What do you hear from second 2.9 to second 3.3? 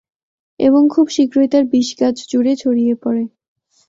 পড়ে।